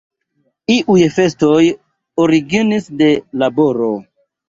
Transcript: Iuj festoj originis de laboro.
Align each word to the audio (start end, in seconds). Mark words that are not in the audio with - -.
Iuj 0.75 1.03
festoj 1.17 1.61
originis 2.27 2.91
de 3.05 3.15
laboro. 3.45 3.97